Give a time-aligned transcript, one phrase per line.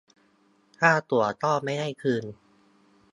[0.79, 2.25] ค่าตั๋วก็ไม่ได้คืน